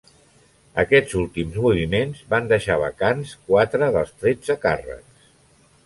Aquests 0.83 1.17
últims 1.23 1.59
moviments 1.65 2.23
van 2.33 2.49
deixar 2.55 2.79
vacants 2.85 3.37
quatre 3.51 3.93
dels 3.99 4.15
tretze 4.25 4.61
càrrecs. 4.67 5.31